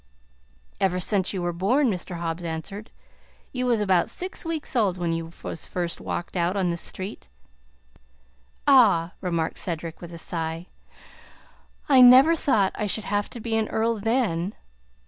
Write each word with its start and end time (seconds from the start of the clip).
"Ever 0.79 0.99
since 0.99 1.31
you 1.31 1.43
was 1.43 1.53
born," 1.57 1.91
Mr. 1.91 2.17
Hobbs 2.19 2.43
answered. 2.43 2.89
"You 3.53 3.67
was 3.67 3.81
about 3.81 4.09
six 4.09 4.43
weeks 4.43 4.75
old 4.75 4.97
when 4.97 5.13
you 5.13 5.29
was 5.43 5.67
first 5.67 6.01
walked 6.01 6.35
out 6.35 6.57
on 6.57 6.71
this 6.71 6.81
street." 6.81 7.27
"Ah," 8.65 9.11
remarked 9.21 9.59
Cedric, 9.59 10.01
with 10.01 10.11
a 10.11 10.17
sigh, 10.17 10.69
"I 11.87 12.01
never 12.01 12.35
thought 12.35 12.71
I 12.73 12.87
should 12.87 13.03
have 13.03 13.29
to 13.29 13.39
be 13.39 13.55
an 13.55 13.69
earl 13.69 13.99
then!" 13.99 14.55